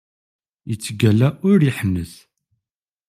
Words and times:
Yettgalla 0.69 1.27
ur 1.49 1.59
iḥennet! 1.69 2.13